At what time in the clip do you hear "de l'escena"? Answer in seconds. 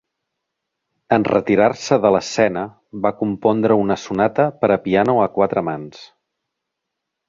2.07-2.65